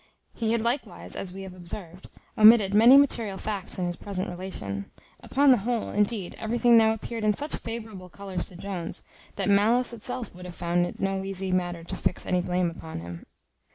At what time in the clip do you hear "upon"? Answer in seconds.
5.21-5.51, 12.71-13.01